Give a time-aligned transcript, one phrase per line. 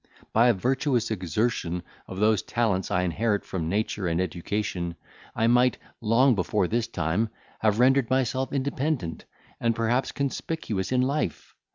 [0.33, 4.95] By a virtuous exertion of those talents I inherit from nature and education,
[5.35, 9.25] I might, long before this time, have rendered myself independent,
[9.59, 11.53] and, perhaps, conspicuous in life.